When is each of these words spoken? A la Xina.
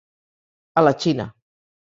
A 0.81 0.85
la 0.87 0.95
Xina. 1.05 1.29